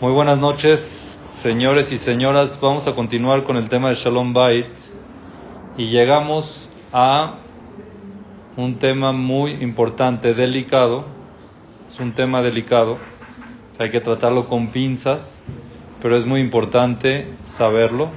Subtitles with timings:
[0.00, 2.60] Muy buenas noches, señores y señoras.
[2.60, 4.72] Vamos a continuar con el tema de Shalom Bait
[5.76, 7.34] y llegamos a
[8.56, 11.04] un tema muy importante, delicado.
[11.88, 12.98] Es un tema delicado,
[13.80, 15.42] hay que tratarlo con pinzas,
[16.00, 18.08] pero es muy importante saberlo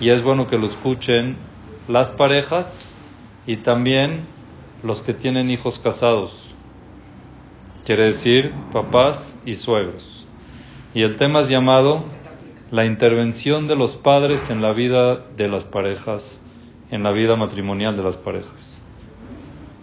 [0.00, 1.36] y es bueno que lo escuchen
[1.88, 2.94] las parejas
[3.44, 4.20] y también
[4.84, 6.54] los que tienen hijos casados.
[7.84, 10.27] Quiere decir papás y suegros.
[10.94, 12.02] Y el tema es llamado
[12.70, 16.40] la intervención de los padres en la vida de las parejas,
[16.90, 18.82] en la vida matrimonial de las parejas,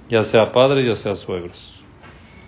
[0.10, 1.84] ya sea padres, ya sea suegros.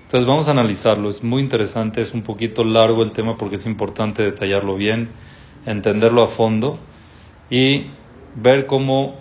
[0.04, 3.66] Entonces vamos a analizarlo, es muy interesante, es un poquito largo el tema porque es
[3.66, 5.10] importante detallarlo bien,
[5.66, 6.80] entenderlo a fondo
[7.50, 7.88] y
[8.36, 9.16] ver cómo,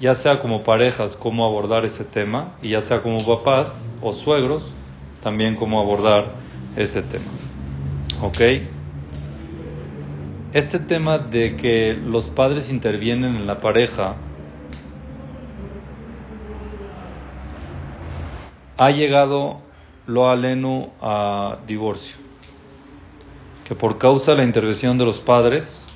[0.00, 4.74] ya sea como parejas, cómo abordar ese tema y ya sea como papás o suegros,
[5.22, 6.32] también cómo abordar
[6.76, 7.30] ese tema.
[10.54, 14.14] Este tema de que los padres intervienen en la pareja
[18.78, 19.62] ha llegado
[20.06, 22.18] lo aleno a divorcio.
[23.64, 25.88] Que por causa de la intervención de los padres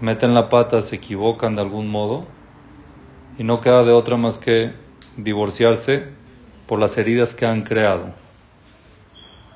[0.00, 2.24] meten la pata, se equivocan de algún modo
[3.36, 4.70] y no queda de otra más que
[5.16, 6.04] divorciarse
[6.68, 8.14] por las heridas que han creado.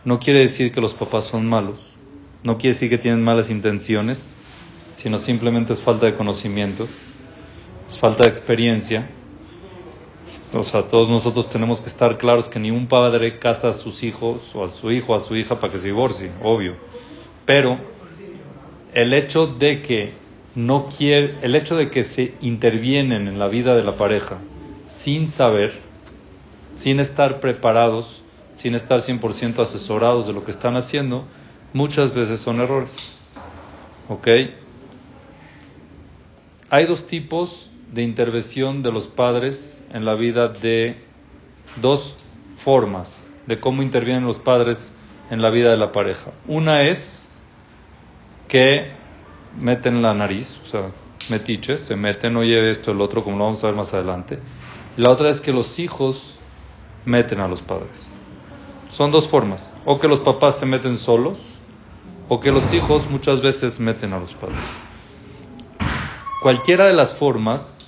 [0.04, 1.94] No quiere decir que los papás son malos,
[2.42, 4.34] no quiere decir que tienen malas intenciones,
[4.94, 6.88] sino simplemente es falta de conocimiento,
[7.88, 9.08] es falta de experiencia.
[10.54, 14.02] O sea, todos nosotros tenemos que estar claros que ni un padre casa a sus
[14.02, 16.76] hijos o a su hijo o a su hija para que se divorcie, obvio.
[17.44, 17.78] Pero
[18.94, 20.12] el hecho de que
[20.54, 24.38] no quiere, el hecho de que se intervienen en la vida de la pareja
[24.88, 25.72] sin saber,
[26.74, 31.24] sin estar preparados, sin estar 100% asesorados de lo que están haciendo,
[31.72, 33.18] muchas veces son errores.
[34.08, 34.28] ¿Ok?
[36.68, 40.96] Hay dos tipos de intervención de los padres en la vida de
[41.80, 42.16] dos
[42.56, 44.94] formas de cómo intervienen los padres
[45.30, 46.30] en la vida de la pareja.
[46.46, 47.30] Una es
[48.48, 48.92] que
[49.58, 50.90] meten la nariz, o sea,
[51.30, 54.38] metiches, se meten, oye esto, el otro, como lo vamos a ver más adelante.
[54.96, 56.38] La otra es que los hijos
[57.04, 58.16] meten a los padres.
[58.88, 59.72] Son dos formas.
[59.84, 61.59] O que los papás se meten solos,
[62.30, 64.78] o que los hijos muchas veces meten a los padres.
[66.40, 67.78] Cualquiera de las formas,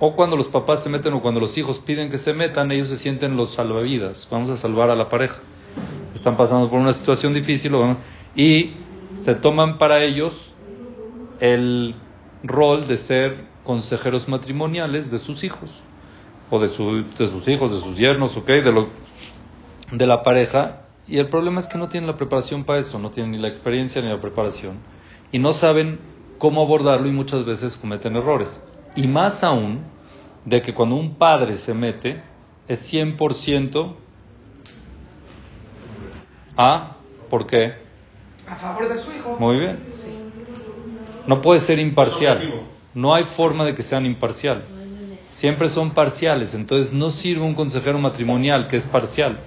[0.00, 2.88] o cuando los papás se meten o cuando los hijos piden que se metan, ellos
[2.88, 4.26] se sienten los salvavidas.
[4.28, 5.40] Vamos a salvar a la pareja.
[6.12, 7.72] Están pasando por una situación difícil
[8.34, 8.72] y
[9.12, 10.56] se toman para ellos
[11.38, 11.94] el
[12.42, 15.84] rol de ser consejeros matrimoniales de sus hijos
[16.50, 18.46] o de, de sus hijos, de sus yernos, ¿ok?
[18.48, 18.88] De lo,
[19.92, 23.10] de la pareja y el problema es que no tienen la preparación para eso, no
[23.10, 24.78] tienen ni la experiencia ni la preparación
[25.32, 25.98] y no saben
[26.38, 28.64] cómo abordarlo y muchas veces cometen errores.
[28.94, 29.84] Y más aún
[30.44, 32.22] de que cuando un padre se mete
[32.68, 33.94] es 100%
[36.56, 36.96] a,
[37.30, 37.74] ¿por qué?
[38.46, 39.36] A favor de su hijo.
[39.38, 39.78] Muy bien.
[41.26, 42.66] No puede ser imparcial.
[42.94, 44.62] No hay forma de que sean imparcial.
[45.30, 46.54] Siempre son parciales.
[46.54, 49.38] Entonces no sirve un consejero matrimonial que es parcial.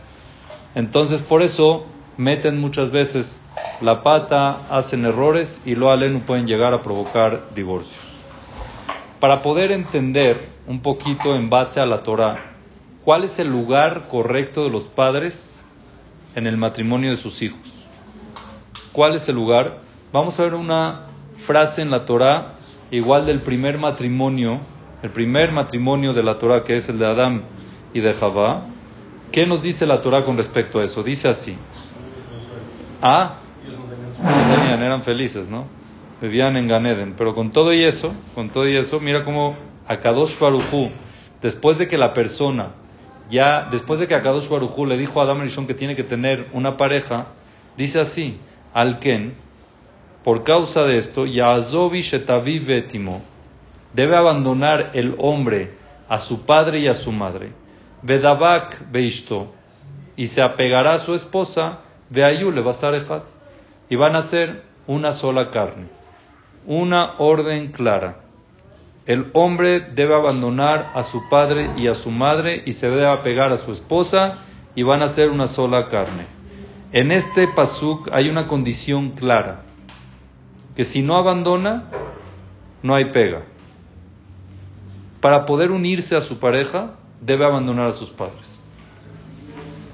[0.75, 1.85] Entonces por eso
[2.17, 3.41] meten muchas veces
[3.81, 7.99] la pata, hacen errores y lo no pueden llegar a provocar divorcios.
[9.19, 10.37] Para poder entender
[10.67, 12.53] un poquito en base a la Torah,
[13.03, 15.63] ¿cuál es el lugar correcto de los padres
[16.35, 17.73] en el matrimonio de sus hijos?
[18.91, 19.79] ¿Cuál es el lugar?
[20.11, 22.53] Vamos a ver una frase en la Torah
[22.91, 24.59] igual del primer matrimonio,
[25.01, 27.43] el primer matrimonio de la Torah que es el de Adán
[27.93, 28.63] y de Javá,
[29.31, 31.03] ¿Qué nos dice la Torah con respecto a eso?
[31.03, 31.57] Dice así.
[33.01, 33.39] Ah,
[34.81, 35.65] eran felices, ¿no?
[36.21, 37.15] Vivían en Ganeden.
[37.17, 39.55] Pero con todo y eso, con todo y eso, mira cómo
[39.87, 40.89] Akadosh Barujú,
[41.41, 42.69] después de que la persona,
[43.29, 46.77] ya, después de que Akadosh Barujú le dijo a Adam que tiene que tener una
[46.77, 47.27] pareja,
[47.77, 48.37] dice así,
[48.73, 49.33] Alken,
[50.23, 53.21] por causa de esto, Yazovi Shetavi Vetimo,
[53.93, 55.73] debe abandonar el hombre
[56.07, 57.64] a su padre y a su madre
[58.01, 59.53] Vedabak Beishto,
[60.15, 63.23] y se apegará a su esposa, de Ayule Basarejat,
[63.89, 65.87] y van a ser una sola carne.
[66.65, 68.17] Una orden clara.
[69.05, 73.51] El hombre debe abandonar a su padre y a su madre y se debe apegar
[73.51, 74.39] a su esposa
[74.73, 76.25] y van a ser una sola carne.
[76.91, 79.61] En este pasuk hay una condición clara,
[80.75, 81.83] que si no abandona,
[82.81, 83.43] no hay pega.
[85.21, 86.93] Para poder unirse a su pareja,
[87.25, 88.61] debe abandonar a sus padres.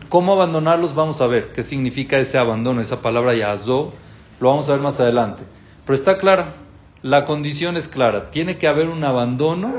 [0.10, 3.94] cómo abandonarlos vamos a ver qué significa ese abandono, esa palabra yazó,
[4.42, 5.44] lo vamos a ver más adelante.
[5.86, 6.54] Pero está clara,
[7.02, 9.74] la condición es clara, tiene que haber un abandono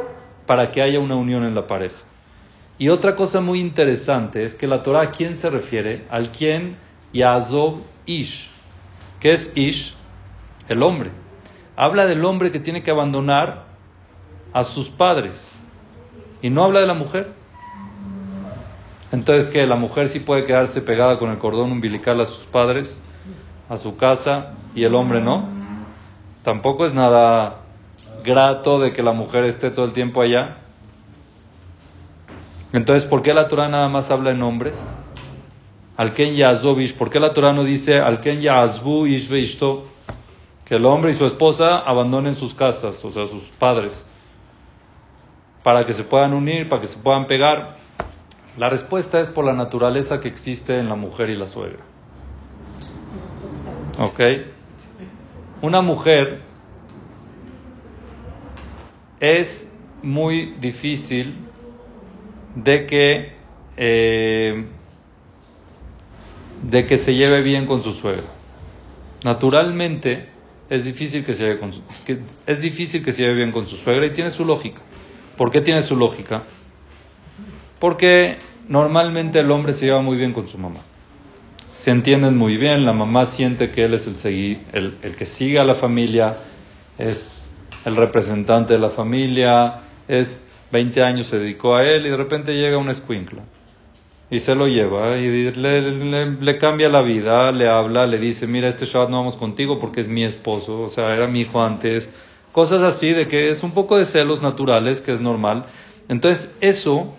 [0.47, 2.05] para que haya una unión en la pareja.
[2.79, 6.07] Y otra cosa muy interesante es que la Torah, ¿a quién se refiere?
[6.11, 6.77] Al quien
[7.13, 8.51] Yazov Ish.
[9.21, 9.95] ¿Qué es Ish?
[10.69, 11.11] El hombre.
[11.77, 13.67] Habla del hombre que tiene que abandonar
[14.53, 15.61] a sus padres.
[16.41, 17.42] Y no habla de la mujer.
[19.12, 23.03] Entonces, que la mujer sí puede quedarse pegada con el cordón umbilical a sus padres,
[23.69, 25.47] a su casa, y el hombre no.
[26.43, 27.59] Tampoco es nada
[28.25, 30.56] grato de que la mujer esté todo el tiempo allá.
[32.73, 34.97] Entonces, ¿por qué la Torah nada más habla en hombres?
[35.97, 39.87] Alken Yazovish, ¿por qué la Torah no dice Alken Yazbu Ishto?
[40.65, 44.06] Que el hombre y su esposa abandonen sus casas, o sea, sus padres,
[45.62, 47.81] para que se puedan unir, para que se puedan pegar.
[48.59, 51.83] La respuesta es por la naturaleza que existe en la mujer y la suegra.
[53.99, 54.21] ¿Ok?
[55.63, 56.43] Una mujer
[59.21, 59.71] es
[60.03, 61.35] muy difícil
[62.55, 63.33] de que,
[63.77, 64.67] eh,
[66.63, 68.25] de que se lleve bien con su suegra.
[69.25, 70.29] Naturalmente
[70.69, 71.71] es difícil que se lleve con
[72.47, 74.83] es difícil que se lleve bien con su suegra y tiene su lógica.
[75.37, 76.43] ¿Por qué tiene su lógica?
[77.82, 78.37] Porque
[78.69, 80.79] normalmente el hombre se lleva muy bien con su mamá.
[81.73, 85.64] Se entienden muy bien, la mamá siente que él es el, el, que sigue a
[85.64, 86.37] la familia,
[86.96, 87.50] es
[87.84, 92.55] el representante de la familia, es 20 años se dedicó a él y de repente
[92.55, 93.43] llega una escuincla
[94.31, 98.87] y se lo lleva y le, cambia la vida, le habla, le dice, mira, este
[98.87, 102.11] Shabbat no vamos contigo porque es mi esposo, o sea, era mi hijo antes,
[102.52, 105.64] cosas así de que es un poco de celos naturales, que es normal.
[106.08, 107.12] Entonces, eso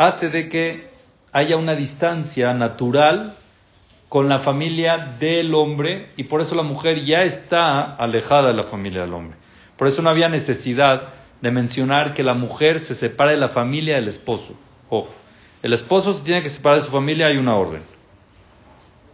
[0.00, 0.88] hace de que
[1.30, 3.34] haya una distancia natural
[4.08, 8.62] con la familia del hombre y por eso la mujer ya está alejada de la
[8.62, 9.36] familia del hombre.
[9.76, 11.10] Por eso no había necesidad
[11.42, 14.54] de mencionar que la mujer se separa de la familia del esposo.
[14.88, 15.12] Ojo,
[15.62, 17.82] el esposo se tiene que separar de su familia, hay una orden.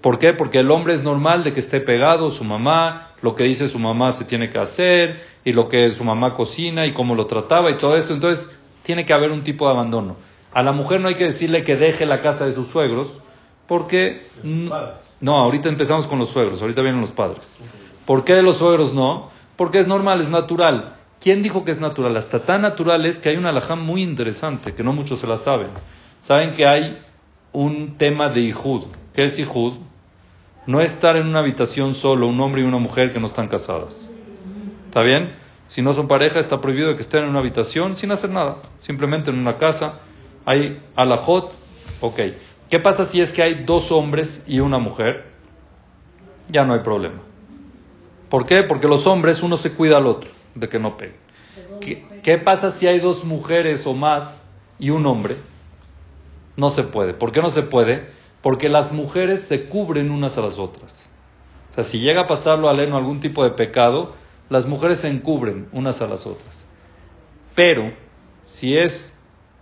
[0.00, 0.34] ¿Por qué?
[0.34, 3.80] Porque el hombre es normal de que esté pegado, su mamá, lo que dice su
[3.80, 7.72] mamá se tiene que hacer, y lo que su mamá cocina y cómo lo trataba
[7.72, 8.14] y todo esto.
[8.14, 10.16] Entonces, tiene que haber un tipo de abandono.
[10.56, 13.20] A la mujer no hay que decirle que deje la casa de sus suegros,
[13.68, 14.22] porque...
[15.20, 17.60] No, ahorita empezamos con los suegros, ahorita vienen los padres.
[18.06, 19.28] ¿Por qué de los suegros no?
[19.56, 20.96] Porque es normal, es natural.
[21.20, 22.16] ¿Quién dijo que es natural?
[22.16, 25.36] Hasta tan natural es que hay una alajá muy interesante, que no muchos se la
[25.36, 25.68] saben.
[26.20, 27.02] Saben que hay
[27.52, 28.84] un tema de Ijud.
[29.12, 29.74] ¿Qué es Ijud?
[30.66, 34.10] No estar en una habitación solo, un hombre y una mujer que no están casadas.
[34.86, 35.34] ¿Está bien?
[35.66, 38.56] Si no son pareja, está prohibido que estén en una habitación sin hacer nada.
[38.80, 40.00] Simplemente en una casa.
[40.46, 41.52] Hay alajot.
[42.00, 42.20] Ok.
[42.70, 45.26] ¿Qué pasa si es que hay dos hombres y una mujer?
[46.48, 47.20] Ya no hay problema.
[48.28, 48.62] ¿Por qué?
[48.62, 51.14] Porque los hombres uno se cuida al otro de que no pegue.
[52.22, 54.44] ¿Qué, pasa si hay dos mujeres o más
[54.78, 55.36] y un hombre?
[56.56, 57.14] No se puede.
[57.14, 58.08] ¿Por qué no se puede?
[58.42, 61.10] Porque las mujeres se cubren unas a las otras.
[61.70, 64.14] O sea, si llega a pasarlo a Leno algún tipo de pecado,
[64.48, 66.66] las mujeres se encubren unas a las otras.
[67.54, 67.92] Pero
[68.42, 69.18] si es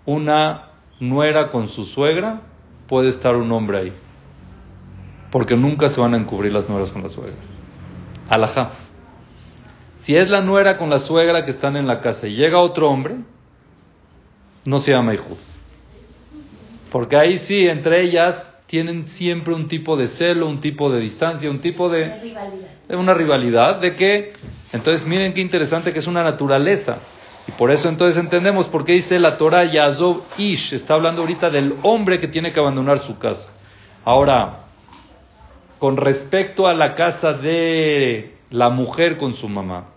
[0.07, 2.43] una nuera con su suegra,
[2.87, 3.93] puede estar un hombre ahí.
[5.31, 7.61] Porque nunca se van a encubrir las nueras con las suegras.
[8.29, 8.70] Alajá.
[9.96, 12.91] Si es la nuera con la suegra que están en la casa y llega otro
[12.91, 13.17] hombre,
[14.67, 15.36] no se llama hijo.
[16.91, 21.51] Porque ahí sí, entre ellas tienen siempre un tipo de celo, un tipo de distancia,
[21.51, 22.69] un tipo de, rivalidad.
[22.89, 24.32] de una rivalidad, de que,
[24.72, 26.98] entonces miren qué interesante que es una naturaleza.
[27.46, 31.51] Y por eso entonces entendemos por qué dice la Torah Yazov Ish, está hablando ahorita
[31.51, 33.53] del hombre que tiene que abandonar su casa.
[34.05, 34.65] Ahora,
[35.79, 39.89] con respecto a la casa de la mujer con su mamá,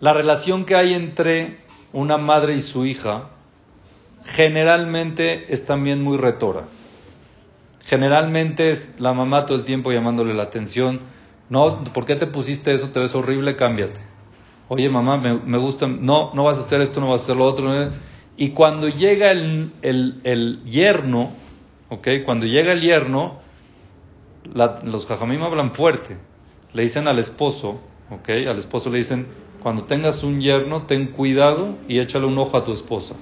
[0.00, 1.58] la relación que hay entre
[1.92, 3.28] una madre y su hija
[4.24, 6.64] generalmente es también muy retora.
[7.84, 11.00] Generalmente es la mamá todo el tiempo llamándole la atención.
[11.50, 12.90] No, ¿por qué te pusiste eso?
[12.90, 14.13] Te ves horrible, cámbiate.
[14.68, 15.86] Oye, mamá, me, gusta.
[15.86, 17.90] No, no vas a hacer esto, no vas a hacer lo otro.
[18.36, 21.30] Y cuando llega el, el, yerno,
[21.90, 22.08] ¿ok?
[22.24, 23.38] Cuando llega el yerno,
[24.54, 26.16] los jajamim hablan fuerte.
[26.72, 27.80] Le dicen al esposo,
[28.10, 28.28] ¿ok?
[28.48, 29.26] Al esposo le dicen,
[29.62, 33.14] cuando tengas un yerno, ten cuidado y échale un ojo a tu esposa.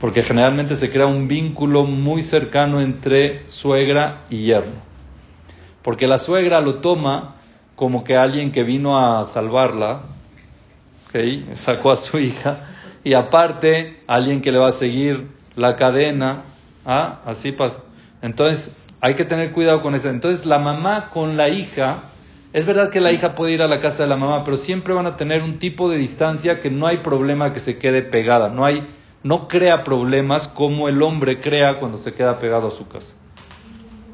[0.00, 4.82] Porque generalmente se crea un vínculo muy cercano entre suegra y yerno.
[5.82, 7.33] Porque la suegra lo toma
[7.76, 10.02] como que alguien que vino a salvarla,
[11.08, 11.50] ¿okay?
[11.54, 12.60] sacó a su hija,
[13.02, 15.26] y aparte alguien que le va a seguir
[15.56, 16.44] la cadena
[16.84, 17.20] ¿Ah?
[17.24, 17.82] Así pasa.
[18.22, 20.10] Entonces, hay que tener cuidado con eso.
[20.10, 22.04] Entonces, la mamá con la hija,
[22.52, 24.94] es verdad que la hija puede ir a la casa de la mamá, pero siempre
[24.94, 28.48] van a tener un tipo de distancia que no hay problema que se quede pegada.
[28.48, 28.86] No hay,
[29.22, 33.16] no crea problemas como el hombre crea cuando se queda pegado a su casa.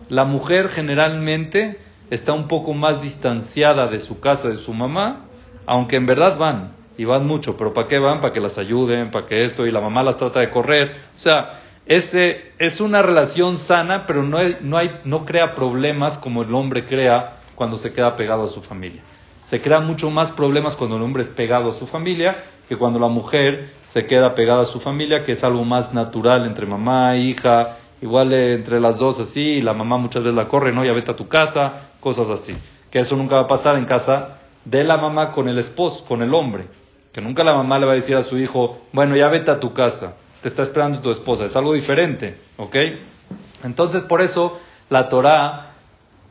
[0.09, 1.79] La mujer generalmente
[2.11, 5.27] está un poco más distanciada de su casa, de su mamá,
[5.67, 8.21] aunque en verdad van, y van mucho, pero ¿para qué van?
[8.21, 10.91] Para que las ayuden, para que esto, y la mamá las trata de correr.
[11.17, 16.43] O sea, ese, es una relación sana, pero no, no, hay, no crea problemas como
[16.43, 19.03] el hombre crea cuando se queda pegado a su familia.
[19.41, 22.37] Se crea mucho más problemas cuando el hombre es pegado a su familia
[22.71, 26.47] que cuando la mujer se queda pegada a su familia, que es algo más natural
[26.47, 30.85] entre mamá hija, igual entre las dos así, la mamá muchas veces la corre, no,
[30.85, 32.57] ya vete a tu casa, cosas así.
[32.91, 36.23] Que eso nunca va a pasar en casa de la mamá con el esposo, con
[36.23, 36.67] el hombre.
[37.13, 39.61] Que nunca la mamá le va a decir a su hijo, bueno, ya vete a
[39.61, 42.77] tu casa te está esperando tu esposa, es algo diferente, ¿ok?
[43.65, 45.73] Entonces por eso la Torah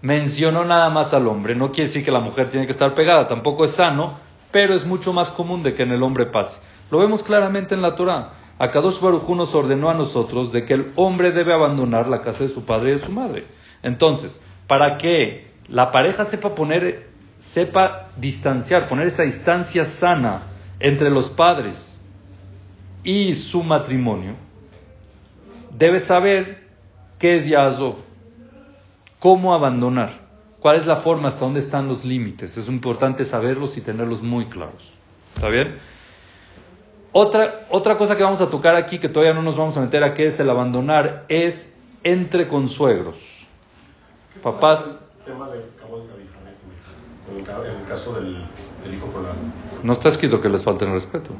[0.01, 3.27] mencionó nada más al hombre, no quiere decir que la mujer tiene que estar pegada,
[3.27, 4.17] tampoco es sano,
[4.51, 6.61] pero es mucho más común de que en el hombre pase.
[6.89, 8.31] Lo vemos claramente en la Torah.
[8.59, 12.49] Akadosh Baruj nos ordenó a nosotros de que el hombre debe abandonar la casa de
[12.49, 13.45] su padre y de su madre.
[13.81, 20.43] Entonces, para que la pareja sepa poner, sepa distanciar, poner esa distancia sana
[20.81, 22.05] entre los padres
[23.05, 24.33] y su matrimonio,
[25.77, 26.67] debe saber
[27.17, 27.95] qué es Yazov,
[29.19, 30.11] cómo abandonar,
[30.59, 32.57] cuál es la forma, hasta dónde están los límites.
[32.57, 34.95] Es importante saberlos y tenerlos muy claros.
[35.33, 35.77] ¿Está bien?
[37.11, 40.03] Otra, otra cosa que vamos a tocar aquí, que todavía no nos vamos a meter
[40.03, 41.73] a qué es el abandonar, es
[42.03, 43.15] entre consuegros.
[44.43, 44.83] Papás.
[45.25, 45.35] En
[47.81, 48.37] el caso del,
[48.93, 49.07] hijo
[49.83, 51.33] No está escrito que les falte el respeto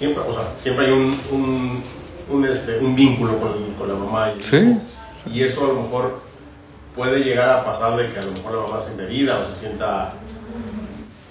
[0.00, 1.82] siempre, o sea, siempre hay un,
[2.30, 4.32] un, este, un vínculo con, con, la mamá.
[4.32, 4.78] Y, ¿Sí?
[5.26, 6.22] y eso a lo mejor
[6.96, 9.44] puede llegar a pasar de que a lo mejor la mamá se siente herida o
[9.44, 10.14] se sienta...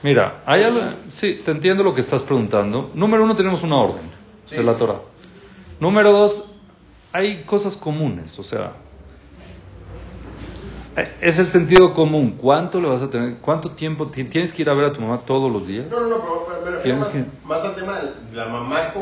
[0.02, 2.92] Mira, hay algo, sí, te entiendo lo que estás preguntando.
[2.94, 4.10] Número uno, tenemos una orden
[4.50, 5.02] de la Torah.
[5.80, 6.46] Número dos,
[7.12, 8.74] hay cosas comunes, o sea,
[11.22, 12.36] es el sentido común.
[12.38, 13.38] ¿Cuánto le vas a tener?
[13.38, 15.88] ¿Cuánto tiempo tienes que ir a ver a tu mamá todos los días?
[15.90, 17.14] No, no, no, pero, más,
[17.46, 18.94] más, al tema de la mamá,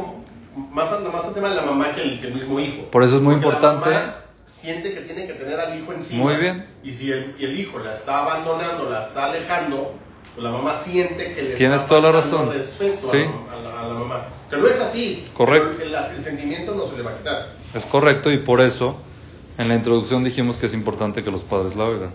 [0.71, 2.89] más, al, más al tema de la mamá que el, mismo hijo.
[2.91, 3.89] Por eso es muy importante.
[3.89, 6.23] La mamá siente que tiene que tener al hijo encima.
[6.23, 6.65] Muy bien.
[6.83, 9.95] Y si el, el hijo la está abandonando, la está alejando,
[10.37, 12.53] pues la mamá siente que le Tienes está toda la razón.
[12.53, 13.17] respeto sí.
[13.17, 14.25] a, la, mamá.
[14.47, 15.27] Que no es así.
[15.33, 15.81] Correcto.
[15.81, 17.53] El, el sentimiento no se le va a quitar.
[17.73, 18.97] Es correcto y por eso
[19.57, 22.11] en la introducción dijimos que es importante que los padres la oigan.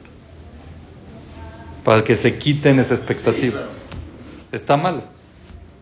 [1.83, 3.63] Para que se quiten esa expectativa.
[4.53, 5.03] Está mal.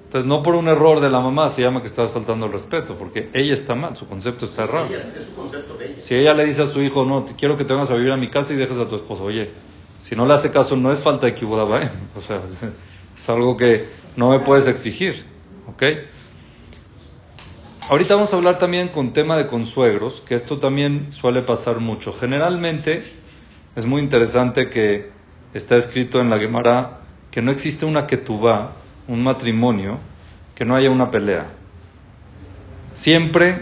[0.05, 2.95] Entonces, no por un error de la mamá se llama que estás faltando el respeto,
[2.95, 4.89] porque ella está mal, su concepto está errado.
[5.99, 8.17] Si ella le dice a su hijo, no, quiero que te vengas a vivir a
[8.17, 9.51] mi casa y dejes a tu esposo, oye,
[10.01, 11.91] si no le hace caso, no es falta de kibudaba, ¿eh?
[12.17, 12.41] o sea,
[13.15, 15.25] es algo que no me puedes exigir,
[15.67, 15.83] ¿ok?
[17.89, 22.13] Ahorita vamos a hablar también con tema de consuegros, que esto también suele pasar mucho.
[22.13, 23.03] Generalmente
[23.75, 25.11] es muy interesante que
[25.55, 28.73] está escrito en la Gemara que no existe una ketubá,
[29.09, 29.99] un matrimonio,
[30.55, 31.47] que no haya una pelea.
[32.93, 33.59] Siempre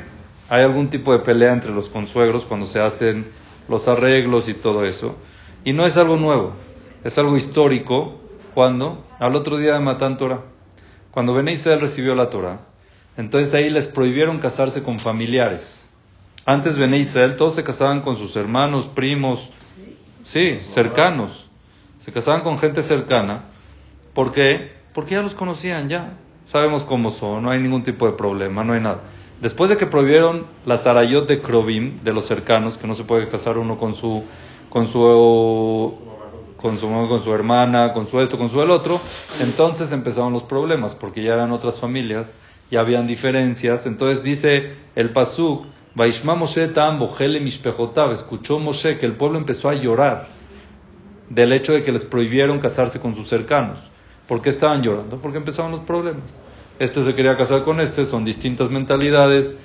[0.49, 3.27] hay algún tipo de pelea entre los consuegros cuando se hacen
[3.69, 5.17] los arreglos y todo eso.
[5.65, 6.53] Y no es algo nuevo,
[7.05, 8.21] es algo histórico
[8.55, 10.43] cuando, al otro día de Matán Torah,
[11.11, 12.61] cuando Ben recibió la Torah,
[13.17, 15.91] entonces ahí les prohibieron casarse con familiares.
[16.47, 19.51] Antes Bene Israel todos se casaban con sus hermanos, primos,
[20.25, 21.51] sí, cercanos.
[21.99, 23.47] Se casaban con gente cercana.
[24.15, 24.73] ¿Por qué?
[24.95, 26.15] Porque ya los conocían, ya.
[26.45, 29.01] Sabemos cómo son, no hay ningún tipo de problema, no hay nada.
[29.43, 33.29] Después de que prohibieron la Sarayot de Krovim, de los cercanos, que no se puede
[33.29, 34.25] casar uno con su,
[34.69, 35.95] con su,
[36.57, 39.01] con su, con su hermana, con su esto, con su el otro,
[39.41, 42.39] entonces empezaron los problemas, porque ya eran otras familias
[42.71, 43.87] ya habían diferencias.
[43.87, 47.01] Entonces dice el Pasuk, Vaishma Moshe Tam
[48.13, 50.27] escuchó Moshe que el pueblo empezó a llorar
[51.29, 53.81] del hecho de que les prohibieron casarse con sus cercanos.
[54.27, 55.19] ¿Por qué estaban llorando?
[55.19, 56.43] Porque empezaban los problemas.
[56.79, 59.59] Este se quería casar con este, son distintas mentalidades,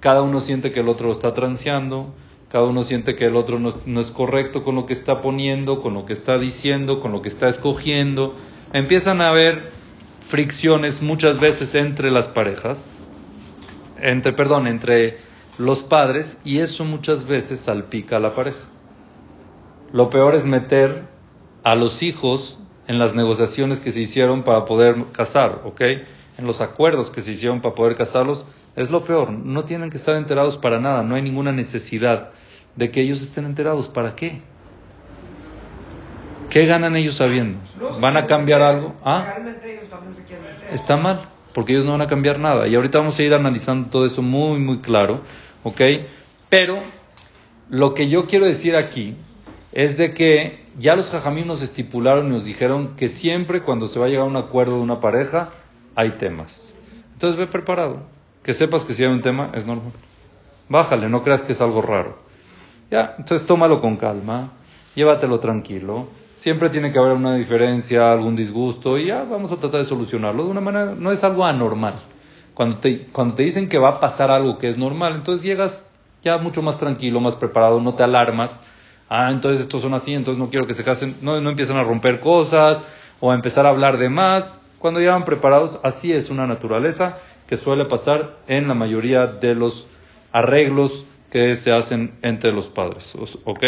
[0.00, 2.14] cada uno siente que el otro lo está transeando,
[2.54, 5.92] cada uno siente que el otro no, es correcto con lo que está poniendo, con
[5.92, 8.32] lo que está diciendo, con lo que está escogiendo.
[8.72, 9.60] Empiezan a haber
[10.28, 12.88] fricciones muchas veces entre las parejas,
[14.00, 15.18] entre, perdón, entre
[15.58, 18.68] los padres y eso muchas veces salpica a la pareja.
[19.92, 21.08] Lo peor es meter
[21.64, 25.80] a los hijos en las negociaciones que se hicieron para poder casar, ¿ok?
[26.38, 28.44] En los acuerdos que se hicieron para poder casarlos,
[28.76, 32.30] Es lo peor, no tienen que estar enterados para nada, no hay ninguna necesidad
[32.74, 33.88] de que ellos estén enterados.
[33.88, 34.40] ¿Para qué?
[36.50, 37.58] ¿Qué ganan ellos sabiendo?
[38.00, 38.94] ¿Van a cambiar algo?
[39.04, 39.34] ¿Ah?
[40.72, 41.20] Está mal,
[41.52, 42.66] porque ellos no van a cambiar nada.
[42.66, 45.20] Y ahorita vamos a ir analizando todo eso muy, muy claro,
[45.62, 45.80] ¿ok?
[46.48, 46.80] Pero
[47.70, 49.16] lo que yo quiero decir aquí
[49.72, 53.98] es de que ya los jajamim nos estipularon y nos dijeron que siempre cuando se
[53.98, 55.50] va a llegar a un acuerdo de una pareja
[55.94, 56.76] hay temas.
[57.12, 58.02] Entonces ve preparado,
[58.44, 59.92] que sepas que si hay un tema es normal.
[60.68, 62.18] Bájale, no creas que es algo raro.
[62.90, 64.52] Ya, entonces tómalo con calma,
[64.94, 66.08] llévatelo tranquilo.
[66.34, 70.44] Siempre tiene que haber una diferencia, algún disgusto y ya vamos a tratar de solucionarlo
[70.44, 71.94] de una manera, no es algo anormal.
[72.52, 75.90] Cuando te, cuando te dicen que va a pasar algo que es normal, entonces llegas
[76.22, 78.60] ya mucho más tranquilo, más preparado, no te alarmas.
[79.08, 81.82] Ah, entonces estos son así, entonces no quiero que se casen, no, no empiezan a
[81.82, 82.84] romper cosas
[83.20, 84.60] o a empezar a hablar de más.
[84.78, 89.54] Cuando ya van preparados, así es una naturaleza que suele pasar en la mayoría de
[89.54, 89.86] los
[90.32, 93.14] arreglos que se hacen entre los padres.
[93.44, 93.62] ¿Ok?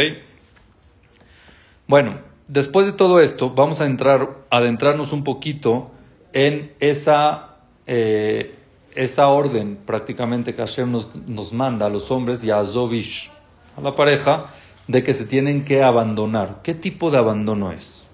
[1.87, 2.18] Bueno,
[2.49, 5.90] después de todo esto, vamos a entrar, adentrarnos un poquito
[6.33, 7.56] en esa
[7.87, 8.56] eh,
[8.97, 10.90] esa orden prácticamente que Hashem
[11.26, 13.30] nos, manda a los hombres y a Zovish,
[13.76, 14.47] a la pareja,
[14.88, 16.61] de que se tienen que abandonar.
[16.62, 18.06] ¿Qué tipo de abandono es?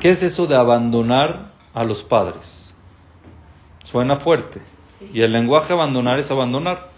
[0.00, 2.69] ¿Qué es eso de abandonar a los padres?
[3.90, 4.60] Suena fuerte.
[5.12, 6.90] Y el lenguaje abandonar es abandonar.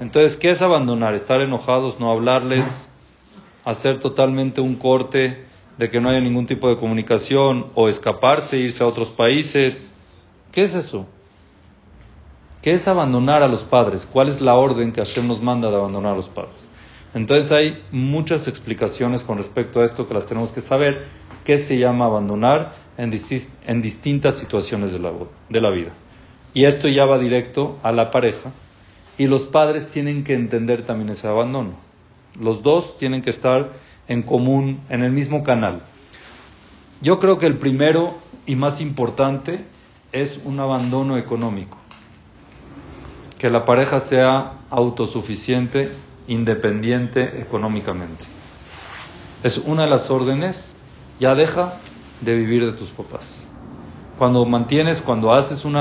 [0.00, 1.14] Entonces, ¿qué es abandonar?
[1.14, 2.88] Estar enojados, no hablarles,
[3.64, 5.44] hacer totalmente un corte
[5.76, 9.92] de que no haya ningún tipo de comunicación o escaparse, irse a otros países.
[10.52, 11.06] ¿Qué es eso?
[12.62, 14.06] ¿Qué es abandonar a los padres?
[14.06, 16.70] ¿Cuál es la orden que Hashem nos manda de abandonar a los padres?
[17.12, 21.06] Entonces hay muchas explicaciones con respecto a esto que las tenemos que saber.
[21.44, 25.12] ¿Qué se llama abandonar en, distintas situaciones de la,
[25.48, 25.92] de la vida?
[26.54, 28.52] Y esto ya va directo a la pareja.
[29.18, 31.72] Y los padres tienen que entender también ese abandono.
[32.38, 33.70] Los dos tienen que estar
[34.08, 35.82] en común, en el mismo canal.
[37.02, 38.14] Yo creo que el primero
[38.46, 39.64] y más importante
[40.12, 41.80] es un abandono económico
[43.40, 45.90] que la pareja sea autosuficiente,
[46.28, 48.26] independiente económicamente.
[49.42, 50.76] Es una de las órdenes,
[51.18, 51.72] ya deja
[52.20, 53.48] de vivir de tus papás.
[54.18, 55.76] Cuando mantienes, cuando haces un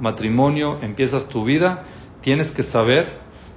[0.00, 1.84] matrimonio, empiezas tu vida,
[2.20, 3.06] tienes que saber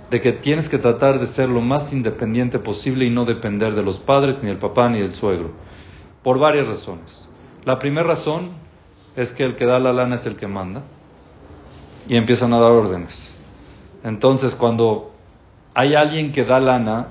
[0.10, 3.84] de que tienes que tratar de ser lo más independiente posible y no depender de
[3.84, 5.51] los padres, ni del papá, ni del suegro.
[6.21, 7.30] Por varias razones.
[7.63, 8.49] La primera razón
[9.15, 10.84] es que el que da la lana es el que manda
[12.08, 13.38] y empiezan a dar órdenes.
[14.04, 15.12] Entonces, cuando
[15.73, 17.08] hay alguien que da lana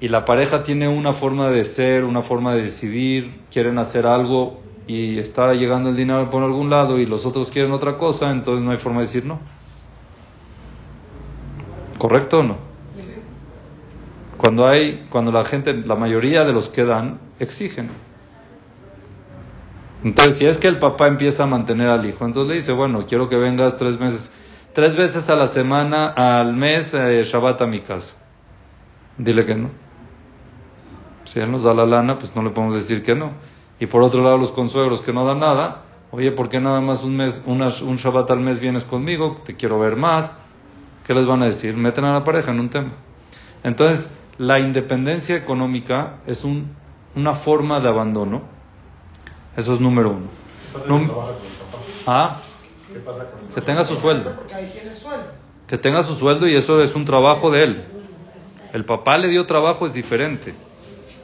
[0.00, 4.60] y la pareja tiene una forma de ser, una forma de decidir, quieren hacer algo
[4.86, 8.64] y está llegando el dinero por algún lado y los otros quieren otra cosa, entonces
[8.64, 9.40] no hay forma de decir no.
[11.98, 12.58] ¿Correcto o no?
[14.36, 17.88] Cuando hay, cuando la gente, la mayoría de los que dan, exigen.
[20.04, 23.06] Entonces, si es que el papá empieza a mantener al hijo, entonces le dice, bueno,
[23.06, 24.30] quiero que vengas tres meses
[24.76, 28.14] tres veces a la semana, al mes, eh, Shabbat a mi casa.
[29.16, 29.70] Dile que no.
[31.24, 33.32] Si él nos da la lana, pues no le podemos decir que no.
[33.78, 37.02] Y por otro lado, los consuegros que no dan nada, oye, ¿por qué nada más
[37.02, 39.36] un mes, un Shabbat al mes vienes conmigo?
[39.44, 40.36] Te quiero ver más.
[41.06, 41.76] ¿Qué les van a decir?
[41.76, 42.92] Meten a la pareja en un tema.
[43.62, 46.74] Entonces, la independencia económica es un,
[47.14, 48.42] una forma de abandono.
[49.56, 50.26] Eso es número uno.
[52.06, 52.40] ¿Ah?
[53.54, 54.32] Que tenga su sueldo.
[55.66, 57.84] Que tenga su sueldo y eso es un trabajo de él.
[58.72, 60.54] El papá le dio trabajo, es diferente.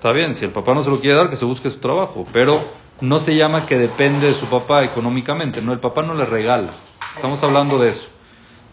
[0.03, 2.27] Está bien, si el papá no se lo quiere dar, que se busque su trabajo.
[2.33, 2.61] Pero
[3.01, 5.63] no se llama que depende de su papá económicamente.
[5.63, 6.71] No, el papá no le regala.
[7.15, 8.09] Estamos hablando de eso.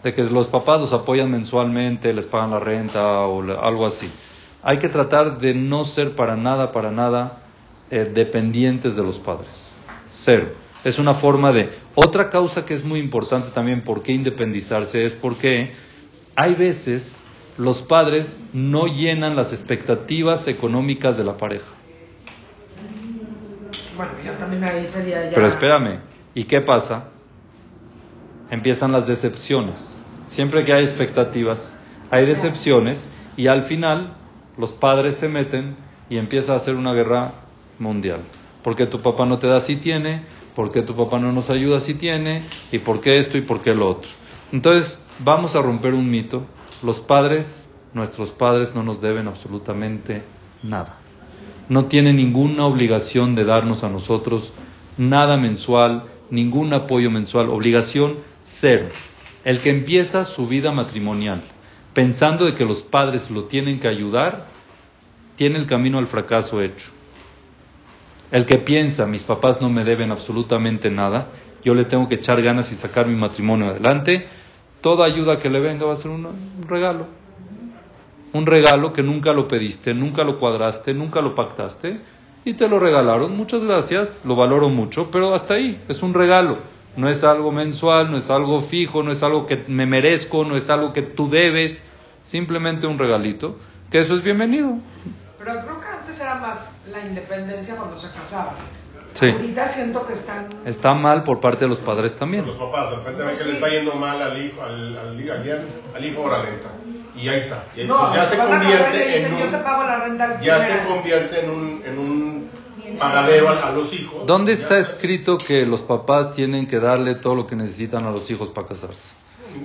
[0.02, 4.10] De que los papás los apoyan mensualmente, les pagan la renta o algo así.
[4.64, 7.42] Hay que tratar de no ser para nada, para nada
[7.92, 9.70] eh, dependientes de los padres.
[10.08, 10.48] Cero.
[10.82, 11.68] Es una forma de...
[11.94, 15.04] Otra causa que es muy importante también, ¿por qué independizarse?
[15.04, 15.74] Es porque
[16.34, 17.19] hay veces
[17.60, 21.74] los padres no llenan las expectativas económicas de la pareja.
[23.96, 25.34] Bueno, yo también ahí sería ya...
[25.34, 26.00] Pero espérame,
[26.34, 27.08] ¿y qué pasa?
[28.50, 30.00] Empiezan las decepciones.
[30.24, 31.76] Siempre que hay expectativas,
[32.10, 34.14] hay decepciones y al final
[34.56, 35.76] los padres se meten
[36.08, 37.32] y empieza a hacer una guerra
[37.78, 38.20] mundial.
[38.64, 40.22] Porque tu papá no te da si tiene,
[40.54, 42.42] ¿Por qué tu papá no nos ayuda si tiene?
[42.72, 44.10] ¿Y por qué esto y por qué lo otro?
[44.52, 46.46] Entonces, vamos a romper un mito.
[46.82, 50.22] Los padres, nuestros padres, no nos deben absolutamente
[50.62, 50.96] nada.
[51.68, 54.52] No tienen ninguna obligación de darnos a nosotros
[54.98, 58.86] nada mensual, ningún apoyo mensual, obligación cero.
[59.44, 61.42] El que empieza su vida matrimonial
[61.94, 64.46] pensando de que los padres lo tienen que ayudar,
[65.36, 66.90] tiene el camino al fracaso hecho.
[68.30, 71.28] El que piensa, mis papás no me deben absolutamente nada,
[71.62, 74.26] yo le tengo que echar ganas y sacar mi matrimonio adelante,
[74.80, 76.26] toda ayuda que le venga va a ser un
[76.68, 77.06] regalo.
[78.32, 82.00] Un regalo que nunca lo pediste, nunca lo cuadraste, nunca lo pactaste
[82.44, 83.36] y te lo regalaron.
[83.36, 86.58] Muchas gracias, lo valoro mucho, pero hasta ahí, es un regalo.
[86.96, 90.56] No es algo mensual, no es algo fijo, no es algo que me merezco, no
[90.56, 91.84] es algo que tú debes,
[92.22, 93.56] simplemente un regalito,
[93.90, 94.78] que eso es bienvenido.
[95.38, 98.54] Pero creo que antes era más la independencia cuando se casaban.
[99.12, 99.30] Sí.
[99.30, 100.48] Ahorita siento que están...
[100.64, 102.46] Está mal por parte de los padres también.
[102.46, 105.68] Los papás, de repente ven que le está yendo mal al hijo, al, al, al,
[105.94, 106.68] al hijo o la renta.
[107.16, 107.64] Y ahí está.
[107.76, 110.86] Y no, pues ya se convierte en un, yo te pago la renta Ya se
[110.86, 112.50] convierte en un, en un
[112.98, 114.26] pagadero a, a, los hijos.
[114.26, 118.30] ¿Dónde está escrito que los papás tienen que darle todo lo que necesitan a los
[118.30, 119.14] hijos para casarse?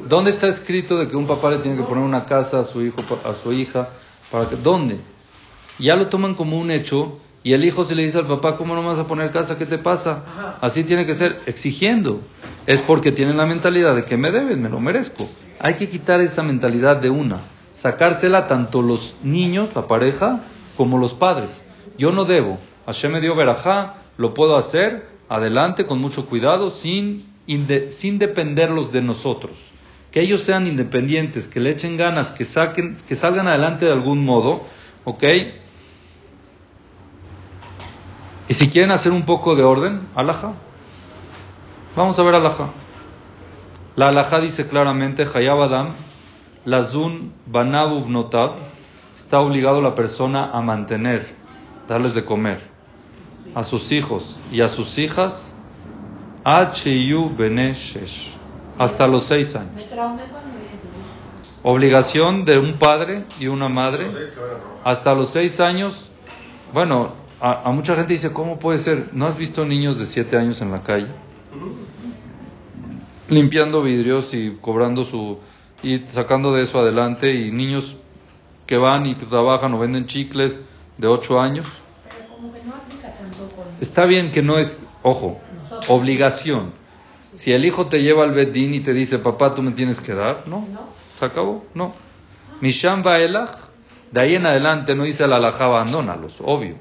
[0.07, 2.83] ¿Dónde está escrito de que un papá le tiene que poner una casa a su
[2.83, 3.89] hijo, a su hija?
[4.31, 4.97] Para que, ¿Dónde?
[5.77, 8.73] Ya lo toman como un hecho y el hijo se le dice al papá, ¿cómo
[8.73, 9.55] no vas a poner casa?
[9.55, 10.57] ¿Qué te pasa?
[10.61, 12.21] Así tiene que ser, exigiendo.
[12.65, 15.29] Es porque tienen la mentalidad de que me deben, me lo merezco.
[15.59, 17.41] Hay que quitar esa mentalidad de una,
[17.73, 20.41] sacársela tanto los niños, la pareja,
[20.75, 21.67] como los padres.
[21.99, 22.57] Yo no debo.
[22.87, 27.27] Hashem me dio verajá, lo puedo hacer, adelante, con mucho cuidado, sin,
[27.89, 29.51] sin dependerlos de nosotros.
[30.09, 34.25] Que ellos sean independientes, que le echen ganas, que, saquen, que salgan adelante de algún
[34.25, 34.63] modo,
[35.03, 35.23] ¿ok?
[38.47, 40.53] Y si quieren hacer un poco de orden, alhaja.
[41.95, 42.69] Vamos a ver alhaja.
[43.95, 45.93] La alhaja dice claramente, Hayab Adam,
[46.65, 48.55] Lazun Banabu Notab,
[49.15, 51.35] está obligado la persona a mantener,
[51.87, 52.75] darles de comer
[53.55, 55.55] a sus hijos y a sus hijas,
[56.43, 57.31] H.U.
[57.35, 58.35] Beneshesh,
[58.77, 59.71] hasta los seis años.
[61.63, 64.11] Obligación de un padre y una madre
[64.83, 66.11] hasta los seis años.
[66.73, 69.09] Bueno, a, mucha gente dice, ¿cómo puede ser?
[69.13, 71.07] ¿No has visto niños de siete años en la calle?
[73.29, 75.39] Limpiando vidrios y cobrando su...
[75.83, 77.97] y sacando de eso adelante y niños
[78.65, 80.63] que van y trabajan o venden chicles
[80.97, 81.67] de ocho años.
[83.81, 85.39] Está bien que no es, ojo,
[85.89, 86.73] obligación.
[87.33, 90.13] Si el hijo te lleva al bedín y te dice, papá, tú me tienes que
[90.13, 90.65] dar, no,
[91.15, 91.93] se acabó, no.
[92.61, 93.51] Misham Baelach,
[94.11, 96.77] de ahí en adelante no dice la alajá, abandónalos, obvio.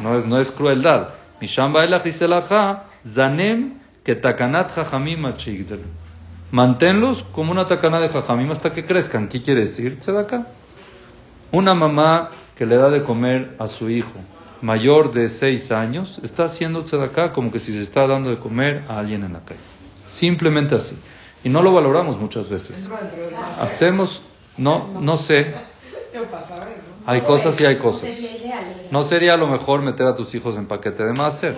[0.00, 1.08] No es, no es crueldad.
[1.40, 2.42] Misham Baelach dice la
[3.06, 5.32] Zanem que takanat jajamim
[6.50, 9.28] Manténlos como una takana de jajamim hasta que crezcan.
[9.28, 9.98] ¿Qué quiere decir?
[10.18, 10.46] acá
[11.52, 14.20] Una mamá que le da de comer a su hijo
[14.64, 18.82] mayor de seis años está haciendo acá como que si se está dando de comer
[18.88, 19.60] a alguien en la calle.
[20.06, 20.96] Simplemente así.
[21.44, 22.90] Y no lo valoramos muchas veces.
[23.60, 24.22] Hacemos,
[24.56, 25.54] no, no sé.
[27.06, 28.18] Hay cosas y hay cosas.
[28.90, 31.56] No sería lo mejor meter a tus hijos en paquete de máster.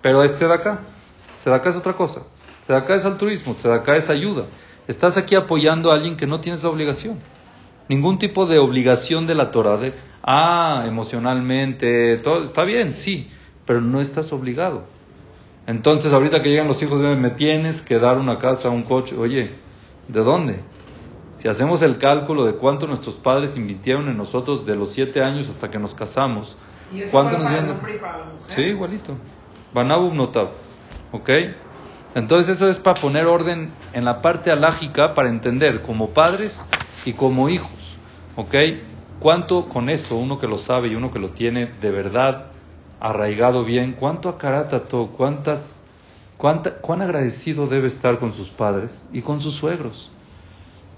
[0.00, 0.80] Pero es acá
[1.44, 2.22] acá es otra cosa.
[2.68, 3.56] acá es altruismo.
[3.72, 4.44] acá es ayuda.
[4.88, 7.18] Estás aquí apoyando a alguien que no tienes la obligación.
[7.88, 13.30] Ningún tipo de obligación de la Torah de, ah, emocionalmente, todo está bien, sí,
[13.64, 14.84] pero no estás obligado.
[15.66, 19.16] Entonces, ahorita que llegan los hijos, me tienes que dar una casa, un coche.
[19.16, 19.50] Oye,
[20.08, 20.60] ¿de dónde?
[21.38, 25.48] Si hacemos el cálculo de cuánto nuestros padres invirtieron en nosotros de los siete años
[25.48, 26.56] hasta que nos casamos,
[27.10, 27.76] ¿cuánto nos dieron?
[28.46, 29.14] Sí, igualito.
[29.74, 30.48] Banabub notab.
[31.12, 31.30] ¿Ok?
[32.14, 36.66] Entonces, eso es para poner orden en la parte alágica para entender como padres
[37.04, 37.98] y como hijos.
[38.36, 38.54] ¿Ok?
[39.20, 42.46] ¿Cuánto con esto, uno que lo sabe y uno que lo tiene de verdad
[43.00, 45.70] arraigado bien, cuánto acaratato, cuántas,
[46.38, 50.10] cuánta, cuán agradecido debe estar con sus padres y con sus suegros?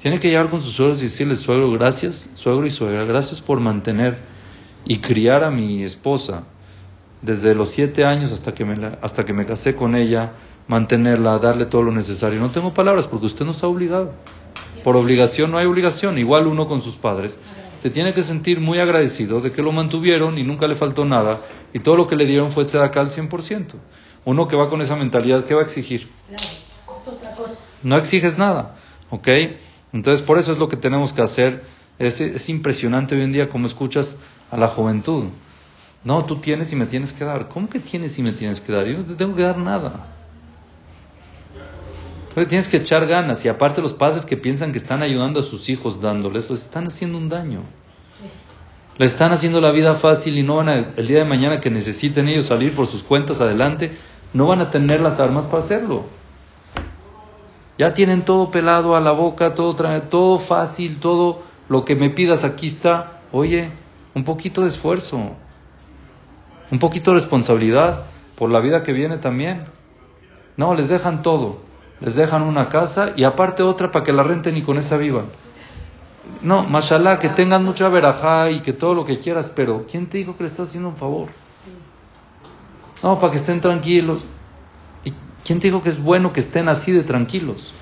[0.01, 3.59] Tiene que llegar con sus suegros y decirle, suegro, gracias, suegro y suegra, gracias por
[3.59, 4.17] mantener
[4.85, 6.45] y criar a mi esposa
[7.21, 10.33] desde los siete años hasta que me, hasta que me casé con ella,
[10.69, 12.39] mantenerla, darle todo lo necesario.
[12.39, 14.13] No tengo palabras porque usted no está obligado.
[14.85, 17.37] Por obligación no hay obligación, igual uno con sus padres.
[17.81, 21.41] Se tiene que sentir muy agradecido de que lo mantuvieron y nunca le faltó nada
[21.73, 23.75] y todo lo que le dieron fue acá al 100%.
[24.25, 26.09] Uno que va con esa mentalidad, ¿qué va a exigir?
[27.83, 28.77] No exiges nada,
[29.11, 29.29] ¿ok?
[29.92, 31.64] Entonces por eso es lo que tenemos que hacer.
[31.98, 34.18] Es, es impresionante hoy en día como escuchas
[34.51, 35.24] a la juventud.
[36.05, 37.48] No, tú tienes y me tienes que dar.
[37.48, 38.87] ¿Cómo que tienes y me tienes que dar?
[38.87, 40.18] Yo no te tengo que dar nada
[42.46, 43.44] tienes que echar ganas.
[43.44, 46.87] Y aparte los padres que piensan que están ayudando a sus hijos dándoles, pues están
[46.87, 47.62] haciendo un daño.
[48.96, 51.70] Le están haciendo la vida fácil y no van a, el día de mañana que
[51.70, 53.92] necesiten ellos salir por sus cuentas adelante,
[54.33, 56.07] no van a tener las armas para hacerlo.
[57.79, 59.75] Ya tienen todo pelado a la boca, todo,
[60.11, 63.21] todo fácil, todo lo que me pidas aquí está.
[63.31, 63.71] Oye,
[64.14, 65.21] un poquito de esfuerzo,
[66.71, 68.05] un poquito de responsabilidad
[68.37, 69.67] por la vida que viene también.
[70.57, 71.61] No, les dejan todo.
[72.01, 75.27] Les dejan una casa y aparte otra para que la renten y con esa vivan.
[76.43, 80.19] No, mashallah, que tengan mucha verajá y que todo lo que quieras, pero ¿quién te
[80.19, 81.29] dijo que le estás haciendo un favor?
[83.03, 84.21] No, para que estén tranquilos.
[85.49, 87.73] ¿Y quién te dijo que es bueno que estén así de tranquilos?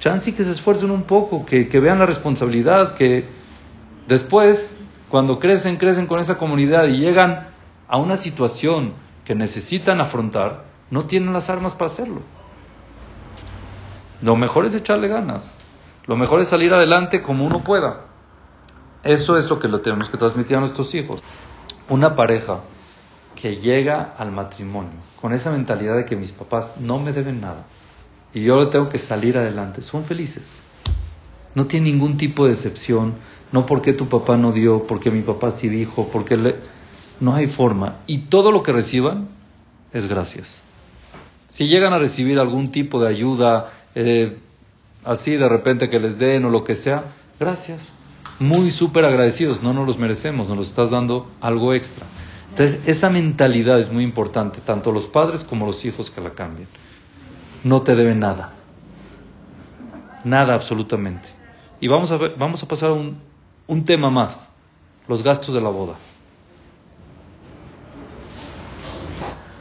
[0.00, 3.28] Chance que se esfuercen un poco, que, que vean la responsabilidad, que
[4.08, 4.76] después,
[5.08, 7.46] cuando crecen, crecen con esa comunidad y llegan
[7.86, 12.22] a una situación que necesitan afrontar, no tienen las armas para hacerlo.
[14.20, 15.56] Lo mejor es echarle ganas.
[16.08, 18.06] Lo mejor es salir adelante como uno pueda.
[19.04, 21.22] Eso es lo que lo tenemos que transmitir a nuestros hijos.
[21.88, 22.62] Una pareja
[23.34, 27.64] que llega al matrimonio con esa mentalidad de que mis papás no me deben nada
[28.34, 30.62] y yo tengo que salir adelante, son felices.
[31.54, 33.14] No tiene ningún tipo de excepción,
[33.52, 36.56] no porque tu papá no dio, porque mi papá sí dijo, porque le...
[37.20, 37.98] no hay forma.
[38.08, 39.28] Y todo lo que reciban
[39.92, 40.64] es gracias.
[41.46, 44.36] Si llegan a recibir algún tipo de ayuda, eh,
[45.04, 47.92] así de repente que les den o lo que sea, gracias.
[48.40, 52.04] Muy súper agradecidos, no nos los merecemos, nos los estás dando algo extra.
[52.54, 56.68] Entonces, esa mentalidad es muy importante, tanto los padres como los hijos que la cambien.
[57.64, 58.52] No te deben nada.
[60.22, 61.28] Nada absolutamente.
[61.80, 63.18] Y vamos a, ver, vamos a pasar a un,
[63.66, 64.52] un tema más,
[65.08, 65.94] los gastos de la boda.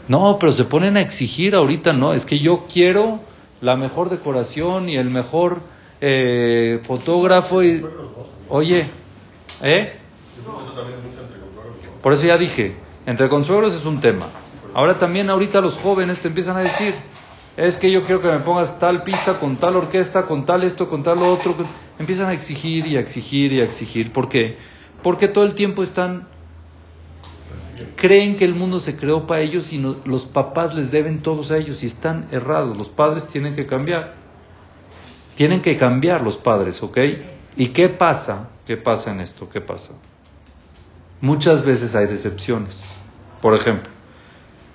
[0.08, 3.22] No, pero se ponen a exigir ahorita, no, es que yo quiero
[3.60, 5.62] la mejor decoración y el mejor
[6.00, 7.64] eh, fotógrafo.
[7.64, 7.84] Y,
[8.50, 8.86] oye,
[9.64, 9.94] ¿eh?
[12.04, 14.28] Por eso ya dije, entre consuegros es un tema.
[14.74, 16.96] Ahora también ahorita los jóvenes te empiezan a decir,
[17.58, 20.90] es que yo quiero que me pongas tal pista con tal orquesta, con tal esto,
[20.90, 21.56] con tal otro.
[22.00, 24.12] Empiezan a exigir y a exigir y a exigir.
[24.12, 24.58] ¿Por qué?
[25.04, 26.28] Porque todo el tiempo están
[27.96, 31.58] creen que el mundo se creó para ellos y los papás les deben todos a
[31.58, 32.78] ellos y están errados.
[32.78, 34.16] Los padres tienen que cambiar.
[35.36, 36.98] Tienen que cambiar los padres, ¿ok?
[37.56, 38.50] ¿Y qué pasa?
[38.66, 39.50] ¿Qué pasa en esto?
[39.50, 39.94] ¿Qué pasa?
[41.24, 42.86] Muchas veces hay decepciones.
[43.42, 43.90] Por ejemplo,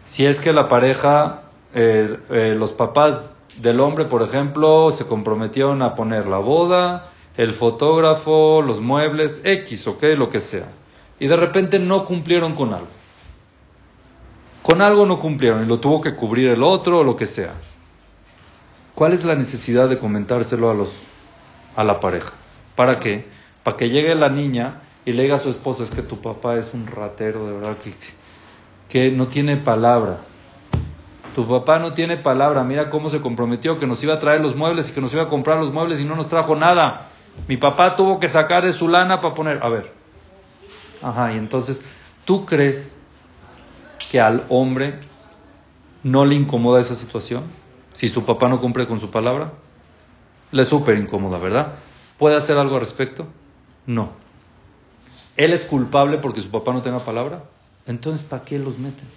[0.05, 1.43] si es que la pareja,
[1.75, 7.53] eh, eh, los papás del hombre, por ejemplo, se comprometieron a poner la boda, el
[7.53, 10.03] fotógrafo, los muebles, X, ¿ok?
[10.17, 10.69] Lo que sea
[11.21, 12.89] y de repente no cumplieron con algo.
[14.63, 17.53] Con algo no cumplieron y lo tuvo que cubrir el otro o lo que sea.
[18.95, 20.91] ¿Cuál es la necesidad de comentárselo a los
[21.77, 22.33] a la pareja?
[22.75, 23.27] ¿Para qué?
[23.63, 26.57] Para que llegue la niña y le diga a su esposo, es que tu papá
[26.57, 27.95] es un ratero, de verdad, que,
[28.91, 30.19] que no tiene palabra.
[31.35, 34.55] Tu papá no tiene palabra, mira cómo se comprometió que nos iba a traer los
[34.55, 37.07] muebles y que nos iba a comprar los muebles y no nos trajo nada.
[37.49, 39.91] Mi papá tuvo que sacar de su lana para poner, a ver,
[41.01, 41.81] Ajá, y entonces,
[42.27, 42.99] ¿tú crees
[44.11, 45.01] que al hombre
[46.03, 47.45] no le incomoda esa situación?
[47.95, 49.53] Si su papá no cumple con su palabra,
[50.51, 51.77] le súper incómoda, ¿verdad?
[52.19, 53.27] ¿Puede hacer algo al respecto?
[53.87, 54.28] No.
[55.39, 57.45] ¿Él es culpable porque su papá no tenga palabra?
[57.87, 59.09] Entonces, ¿para qué los meten?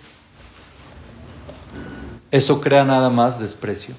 [2.31, 3.95] Eso crea nada más desprecio.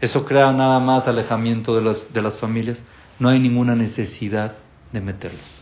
[0.00, 2.84] Eso crea nada más alejamiento de las, de las familias.
[3.18, 4.52] No hay ninguna necesidad
[4.92, 5.60] de meterlos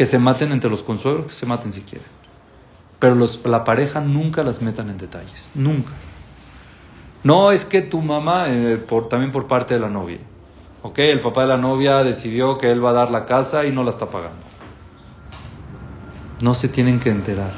[0.00, 2.08] que se maten entre los consuegros, que se maten si quieren.
[2.98, 5.92] Pero la pareja nunca las metan en detalles, nunca.
[7.22, 10.20] No es que tu mamá, eh, por, también por parte de la novia,
[10.82, 10.98] ¿ok?
[11.00, 13.82] El papá de la novia decidió que él va a dar la casa y no
[13.82, 14.49] la está pagando.
[16.40, 17.50] No se tienen que enterar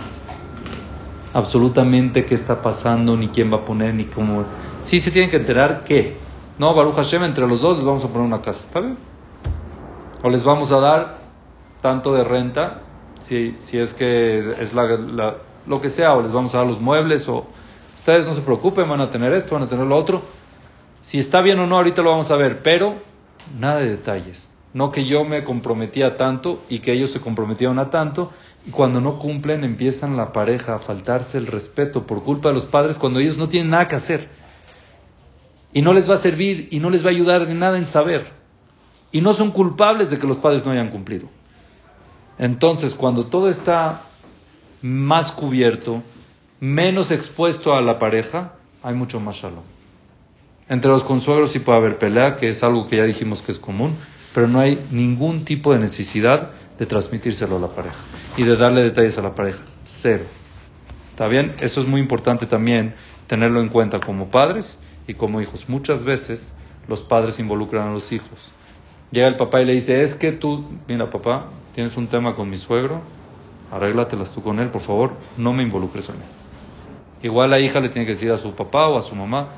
[1.35, 4.45] absolutamente qué está pasando, ni quién va a poner, ni cómo.
[4.79, 6.16] Sí se tienen que enterar que,
[6.59, 8.97] no, Baruch Hashem, entre los dos les vamos a poner una casa, ¿está bien?
[10.23, 11.18] O les vamos a dar
[11.81, 12.83] tanto de renta,
[13.21, 16.81] si, si es que es, la, lo que sea, o les vamos a dar los
[16.81, 17.47] muebles, o
[17.99, 20.23] ustedes no se preocupen, van a tener esto, van a tener lo otro.
[21.01, 22.97] Si está bien o no, ahorita lo vamos a ver, pero
[23.59, 24.57] nada de detalles.
[24.75, 28.33] No que yo me comprometía tanto y que ellos se comprometieron a tanto,
[28.67, 32.65] y cuando no cumplen empiezan la pareja a faltarse el respeto por culpa de los
[32.65, 34.29] padres cuando ellos no tienen nada que hacer.
[35.73, 37.87] Y no les va a servir y no les va a ayudar de nada en
[37.87, 38.27] saber.
[39.11, 41.29] Y no son culpables de que los padres no hayan cumplido.
[42.39, 44.03] Entonces, cuando todo está
[44.81, 46.03] más cubierto,
[46.61, 49.65] menos expuesto a la pareja, hay mucho más shalom.
[50.69, 53.59] Entre los consuegros sí puede haber pelea, que es algo que ya dijimos que es
[53.59, 53.95] común,
[54.35, 58.03] pero no hay ningún tipo de necesidad de transmitírselo a la pareja
[58.37, 59.62] y de darle detalles a la pareja.
[59.83, 60.25] Cero.
[61.11, 61.53] ¿Está bien?
[61.61, 62.95] Eso es muy importante también
[63.27, 65.68] tenerlo en cuenta como padres y como hijos.
[65.68, 66.55] Muchas veces
[66.88, 68.51] los padres involucran a los hijos.
[69.11, 72.49] Llega el papá y le dice, es que tú, mira papá, tienes un tema con
[72.49, 73.03] mi suegro,
[73.71, 76.23] arréglatelas tú con él, por favor, no me involucres en él.
[77.23, 79.49] Igual la hija le tiene que decir a su papá o a su mamá,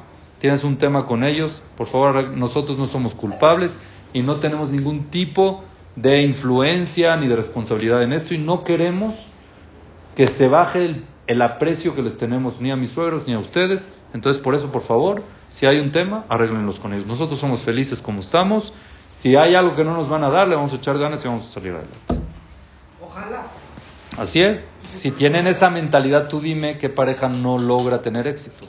[0.41, 3.81] tienes un tema con ellos, por favor, nosotros no somos culpables
[4.15, 5.63] y no tenemos ningún tipo
[5.97, 9.15] de influencia ni de responsabilidad en esto y no queremos
[10.17, 13.89] que se baje el, aprecio que les tenemos ni a mis suegros ni a ustedes.
[14.15, 17.07] Entonces, por eso, por favor, si hay un tema, arréglenlos con ellos.
[17.07, 18.73] Nosotros somos felices como estamos.
[19.11, 21.29] Si hay algo que no nos van a dar, le vamos a echar ganas y
[21.29, 21.97] vamos a salir adelante.
[23.05, 23.43] Ojalá.
[24.17, 24.65] Así es.
[24.95, 28.65] Si tienen esa mentalidad, tú dime qué pareja no logra tener éxito.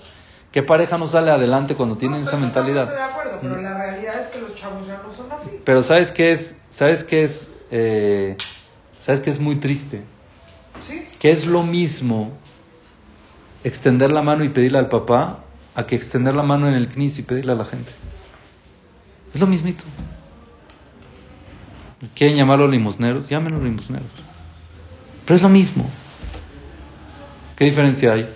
[0.55, 2.87] ¿Qué pareja no sale adelante cuando tienen esa mentalidad?
[2.87, 5.59] De acuerdo, pero la realidad es que los chavos ya no son así.
[5.65, 8.37] Pero sabes qué es, sabes qué es, eh,
[9.01, 10.05] sabes qué es muy triste.
[10.81, 11.05] ¿Sí?
[11.19, 12.31] Que es lo mismo
[13.65, 15.39] extender la mano y pedirle al papá
[15.75, 17.91] a que extender la mano en el knis y pedirle a la gente.
[19.33, 19.83] Es lo mismito.
[22.15, 23.27] ¿Quieren llamarlo limosneros?
[23.27, 24.07] Llámenlo limosneros.
[25.25, 25.85] Pero es lo mismo.
[27.57, 28.29] ¿Qué diferencia hay?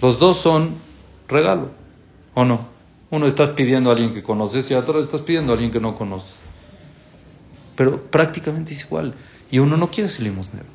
[0.00, 0.74] Los dos son
[1.28, 1.70] regalo,
[2.34, 2.68] ¿o no?
[3.10, 5.94] Uno estás pidiendo a alguien que conoces y otro estás pidiendo a alguien que no
[5.94, 6.34] conoces.
[7.76, 9.14] Pero prácticamente es igual.
[9.50, 10.66] Y uno no quiere ser limosnero.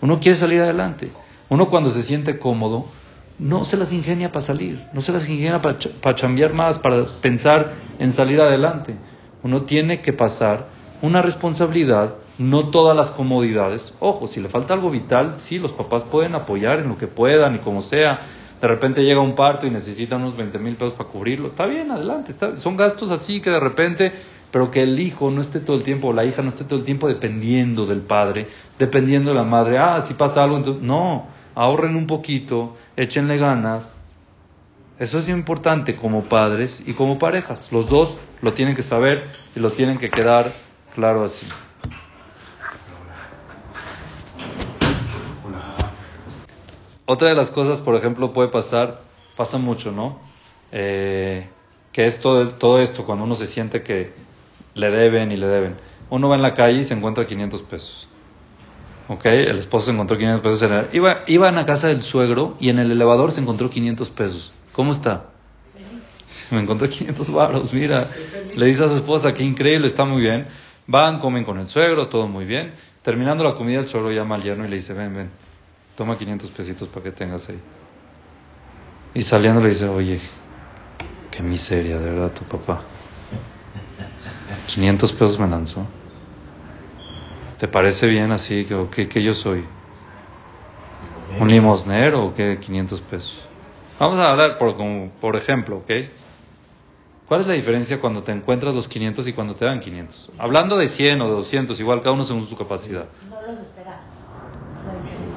[0.00, 1.10] Uno quiere salir adelante.
[1.48, 2.86] Uno cuando se siente cómodo,
[3.40, 7.06] no se las ingenia para salir, no se las ingenia para, para chambear más, para
[7.20, 8.94] pensar en salir adelante.
[9.42, 10.66] Uno tiene que pasar
[11.02, 13.94] una responsabilidad, no todas las comodidades.
[13.98, 17.56] Ojo, si le falta algo vital, sí, los papás pueden apoyar en lo que puedan
[17.56, 18.20] y como sea,
[18.60, 21.90] de repente llega un parto y necesita unos 20 mil pesos para cubrirlo, está bien,
[21.90, 24.12] adelante, son gastos así que de repente,
[24.50, 26.78] pero que el hijo no esté todo el tiempo, o la hija no esté todo
[26.78, 31.26] el tiempo dependiendo del padre, dependiendo de la madre, ah, si pasa algo, entonces, no,
[31.54, 33.98] ahorren un poquito, échenle ganas.
[34.98, 37.72] Eso es importante como padres y como parejas.
[37.72, 39.24] Los dos lo tienen que saber
[39.56, 40.52] y lo tienen que quedar
[40.94, 41.46] claro así.
[47.12, 49.00] Otra de las cosas, por ejemplo, puede pasar,
[49.36, 50.20] pasa mucho, ¿no?
[50.70, 51.44] Eh,
[51.90, 54.12] que es todo, todo, esto, cuando uno se siente que
[54.74, 55.74] le deben y le deben.
[56.08, 58.08] Uno va en la calle y se encuentra 500 pesos.
[59.08, 59.24] ¿Ok?
[59.24, 60.62] El esposo encontró 500 pesos.
[60.62, 63.68] En el, iba, iba a la casa del suegro y en el elevador se encontró
[63.68, 64.54] 500 pesos.
[64.72, 65.30] ¿Cómo está?
[66.52, 68.08] Me encontré 500 baros, mira.
[68.54, 70.46] Le dice a su esposa, qué increíble, está muy bien.
[70.86, 72.72] Van, comen con el suegro, todo muy bien.
[73.02, 75.30] Terminando la comida, el suegro llama al yerno y le dice, ven, ven,
[76.00, 77.60] toma 500 pesitos para que tengas ahí.
[79.12, 80.18] Y saliendo le dice, oye,
[81.30, 82.80] qué miseria, de verdad, tu papá.
[84.66, 85.86] 500 pesos me lanzó.
[87.58, 88.66] ¿Te parece bien así?
[88.90, 89.62] ¿Qué, qué yo soy?
[91.38, 92.58] ¿Un limosnero o qué?
[92.58, 93.38] 500 pesos.
[93.98, 95.90] Vamos a hablar, por, como, por ejemplo, ¿ok?
[97.28, 100.32] ¿Cuál es la diferencia cuando te encuentras los 500 y cuando te dan 500?
[100.38, 103.04] Hablando de 100 o de 200, igual cada uno según su capacidad.
[103.28, 104.00] No los espera.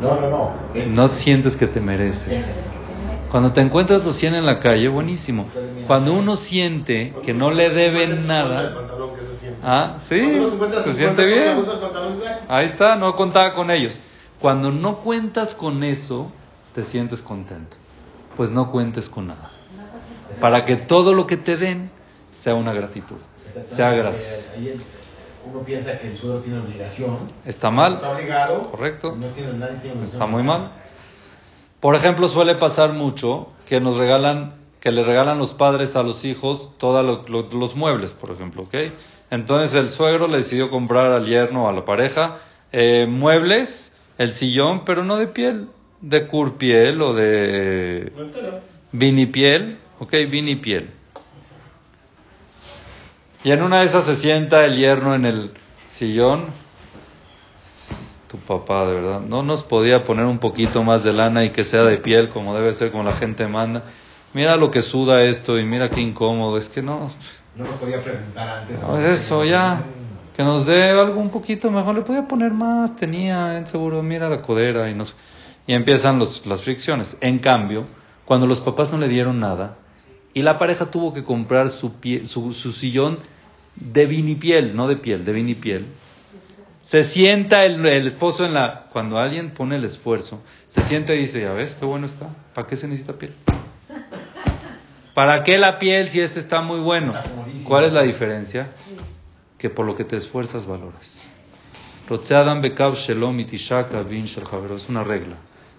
[0.04, 0.52] No, no, no.
[0.88, 2.66] No sientes que te mereces.
[3.32, 5.48] Cuando te encuentras los 100 en la calle, buenísimo.
[5.88, 8.76] Cuando uno siente que no le deben nada,
[9.64, 10.40] ah, sí,
[10.84, 11.66] se siente bien.
[12.48, 14.00] Ahí está, no contaba con ellos.
[14.40, 16.32] Cuando no cuentas con eso,
[16.76, 17.78] te sientes contento.
[18.38, 19.52] Pues no cuentes con nada.
[20.40, 21.90] Para que todo lo que te den
[22.32, 23.18] sea una gratitud,
[23.66, 24.52] sea gracias.
[25.46, 27.18] Uno piensa que el suegro tiene obligación.
[27.46, 27.96] Está mal.
[27.96, 28.72] Está obligado.
[28.72, 29.16] Correcto.
[29.16, 30.22] No tiene, nadie tiene obligación.
[30.22, 30.72] Está muy mal.
[31.80, 36.24] Por ejemplo, suele pasar mucho que nos regalan, que le regalan los padres a los
[36.24, 38.76] hijos todos lo, los muebles, por ejemplo, ¿ok?
[39.30, 42.38] Entonces el suegro le decidió comprar al yerno o a la pareja
[42.72, 45.68] eh, muebles, el sillón, pero no de piel,
[46.02, 48.12] de curpiel o de
[48.92, 50.14] vinipiel, ¿ok?
[50.30, 50.90] Vinipiel.
[53.44, 55.52] Y en una de esas se sienta el yerno en el
[55.88, 56.46] sillón.
[58.30, 59.20] Tu papá, de verdad.
[59.20, 62.56] No nos podía poner un poquito más de lana y que sea de piel como
[62.56, 63.84] debe ser, como la gente manda.
[64.34, 66.58] Mira lo que suda esto y mira qué incómodo.
[66.58, 67.10] Es que no.
[67.56, 68.82] No lo podía preguntar antes.
[68.82, 69.84] No, eso ya.
[70.36, 71.96] Que nos dé algo un poquito mejor.
[71.96, 72.96] Le podía poner más.
[72.96, 75.16] Tenía, en seguro, mira la codera y nos.
[75.68, 77.18] Y empiezan los, las fricciones.
[77.20, 77.84] En cambio,
[78.24, 79.76] cuando los papás no le dieron nada
[80.34, 83.20] y la pareja tuvo que comprar su, pie, su, su sillón
[83.76, 85.86] de vinipiel, no de piel, de vinipiel.
[86.82, 88.88] Se sienta el, el, esposo en la...
[88.92, 92.30] Cuando alguien pone el esfuerzo, se sienta y dice, ya ves, qué bueno está.
[92.54, 93.34] ¿Para qué se necesita piel?
[95.14, 97.14] ¿Para qué la piel si este está muy bueno?
[97.66, 98.68] ¿Cuál es la diferencia?
[99.58, 101.30] Que por lo que te esfuerzas valoras.
[104.84, 105.36] Es una regla.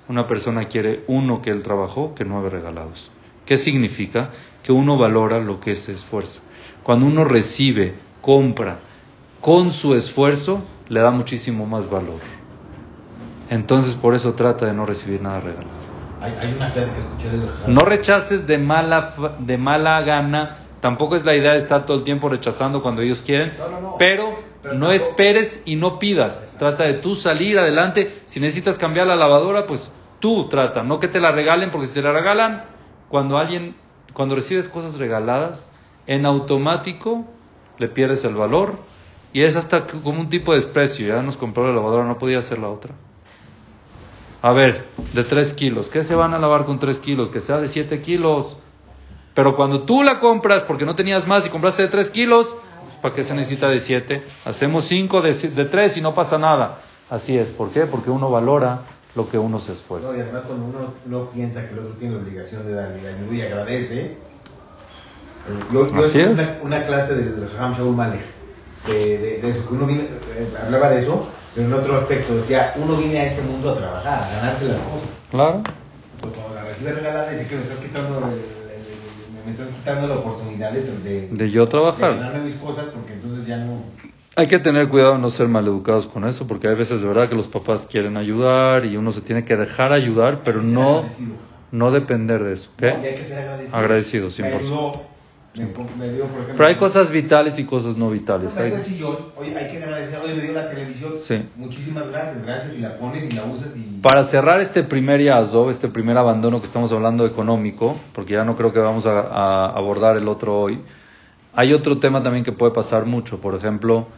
[0.09, 3.11] Una persona quiere uno que él trabajó que nueve regalados.
[3.47, 4.31] ¿Qué significa?
[4.63, 6.41] Que uno valora lo que se esfuerza.
[6.83, 8.79] Cuando uno recibe, compra
[9.41, 12.21] con su esfuerzo, le da muchísimo más valor.
[13.51, 15.85] Entonces por eso trata de no recibir nada regalado.
[16.21, 20.57] Hay, una clase que escuché de No rechaces de mala, de mala gana.
[20.81, 23.53] Tampoco es la idea de estar todo el tiempo rechazando cuando ellos quieren.
[23.99, 24.39] Pero,
[24.75, 26.57] no esperes y no pidas.
[26.59, 28.23] Trata de tú salir adelante.
[28.25, 30.83] Si necesitas cambiar la lavadora, pues tú trata.
[30.83, 32.65] No que te la regalen, porque si te la regalan,
[33.15, 33.77] cuando alguien,
[34.13, 35.73] cuando recibes cosas regaladas,
[36.09, 37.25] en automático
[37.79, 38.77] le pierdes el valor.
[39.33, 41.07] Y es hasta como un tipo de desprecio.
[41.07, 42.93] Ya nos compró la lavadora, no podía hacer la otra.
[44.43, 45.87] A ver, de 3 kilos.
[45.87, 47.29] ¿Qué se van a lavar con 3 kilos?
[47.29, 48.57] Que sea de 7 kilos.
[49.33, 52.53] Pero cuando tú la compras porque no tenías más y compraste de 3 kilos,
[53.01, 54.25] ¿para qué se necesita de 7?
[54.45, 56.81] Hacemos 5 de, de 3 y no pasa nada.
[57.09, 57.53] Así es.
[57.53, 57.87] ¿Por qué?
[57.87, 58.81] Porque uno valora
[59.15, 60.11] lo que uno se esfuerza.
[60.11, 63.09] No, y además cuando uno no piensa que el otro tiene la obligación de darle
[63.09, 64.01] ayuda y agradece.
[64.01, 64.17] Eh,
[65.73, 66.31] yo, yo Así es.
[66.31, 68.23] Una, una, clase del Ram Shaul Malek,
[68.87, 70.09] de, de, eso, que uno eh,
[70.65, 74.25] hablaba de eso, pero en otro aspecto decía, uno viene a este mundo a trabajar,
[74.25, 75.09] a ganarse las cosas.
[75.31, 75.63] Claro.
[76.21, 78.21] Pues cuando la recibe regalada dice que me estás quitando,
[79.45, 82.15] me estás quitando la oportunidad de, de, yo trabajar.
[82.15, 83.83] De ganarme mis cosas porque entonces ya no...
[84.37, 87.29] Hay que tener cuidado de no ser maleducados con eso, porque hay veces de verdad
[87.29, 91.05] que los papás quieren ayudar y uno se tiene que dejar ayudar, pero no,
[91.71, 92.71] no depender de eso.
[92.77, 92.89] ¿Qué?
[92.89, 93.77] hay que ser agradecido.
[93.77, 95.01] Agradecido, 100%.
[95.57, 95.67] Me,
[95.97, 98.59] me dio, por ejemplo, Pero hay cosas vitales y cosas no vitales.
[98.59, 101.13] No, sillón, oye, hay que agradecer, oye, me dio la televisión.
[101.17, 101.49] Sí.
[101.55, 103.77] Muchísimas gracias, gracias, y la pones y la usas.
[103.77, 104.01] Y...
[104.03, 108.57] Para cerrar este primer Yazov, este primer abandono que estamos hablando económico, porque ya no
[108.57, 110.81] creo que vamos a, a, abordar el otro hoy,
[111.53, 113.41] hay otro tema también que puede pasar mucho.
[113.41, 114.09] Por ejemplo,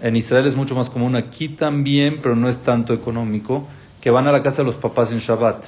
[0.00, 3.66] en Israel es mucho más común, aquí también, pero no es tanto económico,
[4.00, 5.64] que van a la casa de los papás en Shabbat.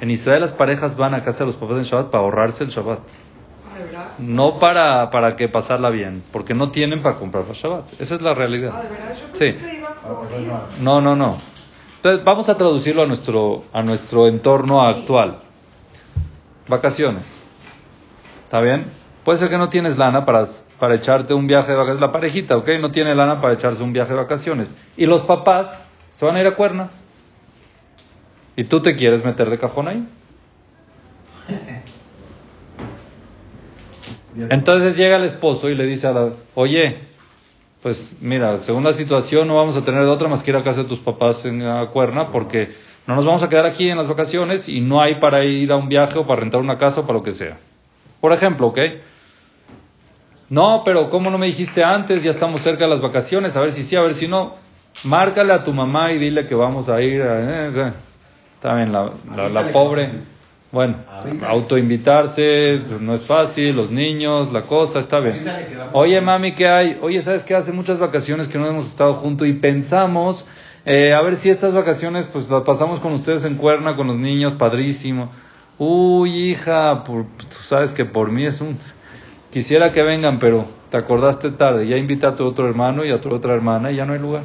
[0.00, 2.70] En Israel las parejas van a casa de los papás en Shabbat para ahorrarse el
[2.70, 3.00] Shabbat.
[4.18, 8.00] No para, para que pasarla bien, porque no tienen para comprar para Shabbat.
[8.00, 8.72] Esa es la realidad.
[8.74, 9.16] Ah, ¿de verdad?
[9.18, 9.52] Yo Sí.
[9.52, 11.38] que iba No, no, no.
[11.96, 15.38] Entonces, vamos a traducirlo a nuestro, a nuestro entorno actual.
[16.68, 17.44] Vacaciones.
[18.44, 18.99] ¿Está bien?
[19.24, 20.44] Puede ser que no tienes lana para,
[20.78, 22.00] para echarte un viaje de vacaciones.
[22.00, 22.68] La parejita, ¿ok?
[22.80, 24.76] No tiene lana para echarse un viaje de vacaciones.
[24.96, 26.88] Y los papás se van a ir a cuerna.
[28.56, 30.06] ¿Y tú te quieres meter de cajón ahí?
[34.48, 36.98] Entonces llega el esposo y le dice a la, oye,
[37.82, 40.62] pues mira, según la situación no vamos a tener de otra más que ir a
[40.62, 42.74] casa de tus papás en la cuerna porque
[43.06, 45.76] no nos vamos a quedar aquí en las vacaciones y no hay para ir a
[45.76, 47.58] un viaje o para rentar una casa o para lo que sea.
[48.20, 48.78] Por ejemplo, ¿ok?
[50.48, 52.24] No, pero ¿cómo no me dijiste antes?
[52.24, 54.56] Ya estamos cerca de las vacaciones, a ver si sí, a ver si no.
[55.04, 57.22] Márcale a tu mamá y dile que vamos a ir.
[57.22, 57.40] A...
[57.40, 57.92] Eh, eh.
[58.56, 60.10] Está bien, la, la, la pobre.
[60.72, 60.96] Bueno,
[61.48, 65.44] autoinvitarse no es fácil, los niños, la cosa, está bien.
[65.92, 66.98] Oye, mami, ¿qué hay?
[67.02, 67.56] Oye, ¿sabes qué?
[67.56, 70.46] Hace muchas vacaciones que no hemos estado juntos y pensamos,
[70.84, 74.16] eh, a ver si estas vacaciones pues las pasamos con ustedes en Cuerna, con los
[74.16, 75.32] niños, padrísimo.
[75.82, 78.76] Uy, hija, por, tú sabes que por mí es un...
[79.50, 81.88] Quisiera que vengan, pero te acordaste tarde.
[81.88, 84.18] Ya invita a tu otro hermano y a tu otra hermana y ya no hay
[84.18, 84.42] lugar.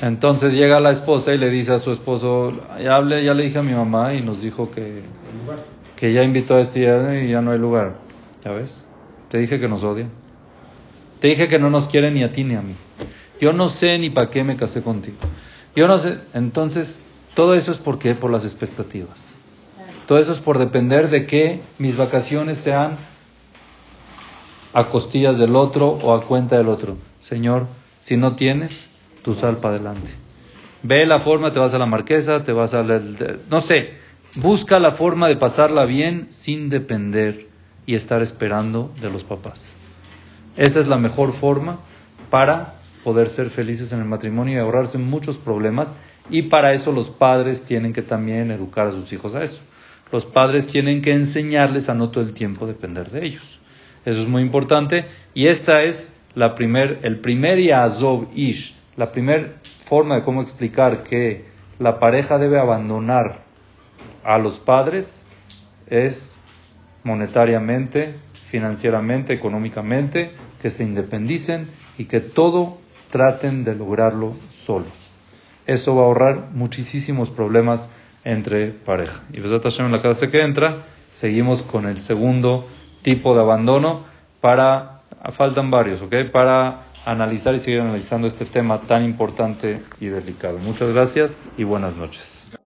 [0.00, 2.48] Entonces llega la esposa y le dice a su esposo,
[2.82, 5.02] ya, hablé, ya le dije a mi mamá y nos dijo que,
[5.96, 7.96] que ya invitó a este y ya no hay lugar.
[8.42, 8.86] ¿Ya ves?
[9.28, 10.08] Te dije que nos odian.
[11.20, 12.72] Te dije que no nos quieren ni a ti ni a mí.
[13.38, 15.18] Yo no sé ni para qué me casé contigo.
[15.76, 16.16] Yo no sé.
[16.32, 17.02] Entonces,
[17.34, 19.36] todo eso es porque por las expectativas.
[20.06, 22.96] Todo eso es por depender de que mis vacaciones sean
[24.72, 26.96] a costillas del otro o a cuenta del otro.
[27.20, 27.66] Señor,
[27.98, 28.88] si no tienes,
[29.22, 30.10] tú sal para adelante.
[30.82, 32.82] Ve la forma, te vas a la marquesa, te vas a...
[32.82, 33.00] La,
[33.50, 33.94] no sé,
[34.36, 37.48] busca la forma de pasarla bien sin depender
[37.86, 39.76] y estar esperando de los papás.
[40.56, 41.80] Esa es la mejor forma
[42.30, 42.74] para
[43.04, 45.96] poder ser felices en el matrimonio y ahorrarse muchos problemas.
[46.30, 49.60] Y para eso los padres tienen que también educar a sus hijos a eso.
[50.12, 53.60] Los padres tienen que enseñarles a no todo el tiempo depender de ellos.
[54.04, 55.06] Eso es muy importante.
[55.34, 59.54] Y esta es la primer, el primer Yazov Ish, la primera
[59.84, 61.44] forma de cómo explicar que
[61.78, 63.42] la pareja debe abandonar
[64.24, 65.26] a los padres
[65.86, 66.38] es
[67.04, 68.14] monetariamente,
[68.48, 71.68] financieramente, económicamente, que se independicen
[71.98, 72.78] y que todo
[73.10, 74.99] traten de lograrlo solos.
[75.66, 77.88] Eso va a ahorrar muchísimos problemas
[78.24, 79.22] entre pareja.
[79.32, 80.76] Y Besat Hashem en la clase que entra,
[81.10, 82.66] seguimos con el segundo
[83.02, 84.04] tipo de abandono
[84.40, 86.14] para, faltan varios, ¿ok?
[86.32, 90.58] Para analizar y seguir analizando este tema tan importante y delicado.
[90.58, 92.29] Muchas gracias y buenas noches.